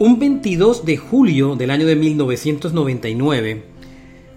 Un 0.00 0.20
22 0.20 0.84
de 0.84 0.96
julio 0.96 1.56
del 1.56 1.72
año 1.72 1.84
de 1.84 1.96
1999 1.96 3.64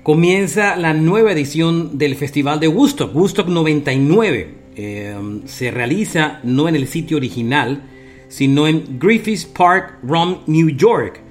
comienza 0.02 0.76
la 0.76 0.96
nueva 0.96 1.34
edición 1.34 2.00
del 2.00 2.16
Festival 2.16 2.60
de 2.60 2.68
Woodstock, 2.68 3.16
Woodstock 3.16 3.48
99. 3.48 4.56
Eh, 4.76 5.42
se 5.46 5.70
realiza 5.70 6.40
no 6.42 6.68
en 6.68 6.76
el 6.76 6.88
sitio 6.88 7.18
original, 7.18 7.84
sino 8.28 8.68
en 8.68 8.98
Griffith 8.98 9.50
Park, 9.56 10.00
Rome, 10.02 10.40
New 10.48 10.70
York. 10.70 11.22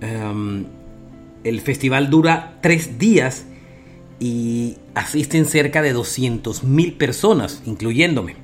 Um, 0.00 0.64
el 1.42 1.60
festival 1.60 2.08
dura 2.08 2.60
tres 2.62 3.00
días 3.00 3.46
y 4.20 4.76
asisten 4.94 5.44
cerca 5.44 5.82
de 5.82 5.92
200.000 5.92 6.96
personas, 6.96 7.64
incluyéndome. 7.66 8.36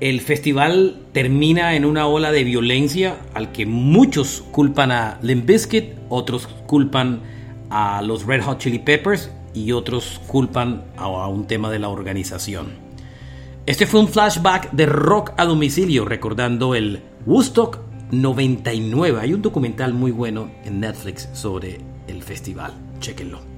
El 0.00 0.20
festival 0.20 1.00
termina 1.12 1.74
en 1.74 1.84
una 1.84 2.06
ola 2.06 2.30
de 2.30 2.44
violencia 2.44 3.16
al 3.34 3.50
que 3.50 3.66
muchos 3.66 4.44
culpan 4.52 4.92
a 4.92 5.18
Limp 5.22 5.44
Bizkit, 5.44 5.94
otros 6.08 6.46
culpan 6.46 7.20
a 7.68 8.00
los 8.02 8.24
Red 8.24 8.42
Hot 8.44 8.58
Chili 8.58 8.78
Peppers 8.78 9.32
y 9.54 9.72
otros 9.72 10.20
culpan 10.28 10.84
a 10.96 11.26
un 11.26 11.48
tema 11.48 11.68
de 11.68 11.80
la 11.80 11.88
organización. 11.88 12.68
Este 13.66 13.86
fue 13.86 13.98
un 13.98 14.08
flashback 14.08 14.70
de 14.70 14.86
rock 14.86 15.32
a 15.36 15.44
domicilio 15.44 16.04
recordando 16.04 16.76
el 16.76 17.02
Woodstock 17.26 17.80
99. 18.12 19.18
Hay 19.20 19.34
un 19.34 19.42
documental 19.42 19.94
muy 19.94 20.12
bueno 20.12 20.48
en 20.64 20.78
Netflix 20.78 21.28
sobre 21.32 21.80
el 22.06 22.22
festival. 22.22 22.72
Chequenlo. 23.00 23.57